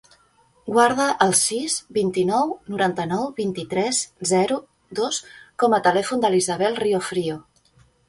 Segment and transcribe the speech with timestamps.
[0.77, 4.01] Guarda el sis, vint-i-nou, noranta-nou, vint-i-tres,
[4.33, 4.61] zero,
[5.03, 5.23] dos
[5.63, 7.43] com a telèfon de l'Isabel Riofrio.